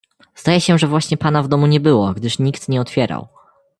[0.35, 3.27] "Zdaje się, że właśnie pana w domu nie było, gdyż nikt nie otwierał."